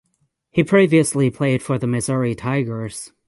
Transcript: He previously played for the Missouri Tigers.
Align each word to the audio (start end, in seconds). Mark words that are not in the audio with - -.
He 0.49 0.63
previously 0.63 1.29
played 1.29 1.61
for 1.61 1.77
the 1.77 1.85
Missouri 1.85 2.33
Tigers. 2.33 3.11